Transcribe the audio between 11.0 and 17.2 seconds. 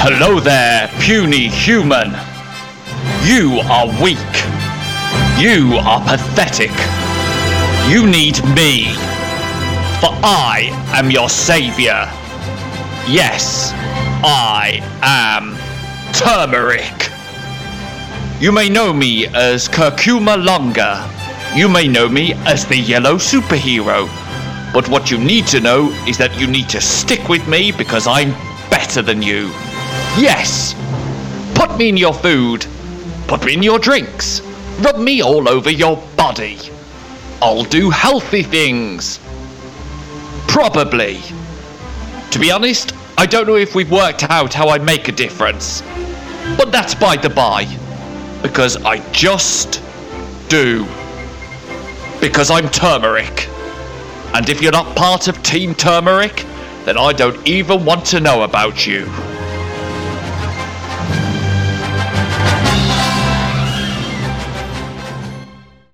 your savior. Yes, I am Turmeric.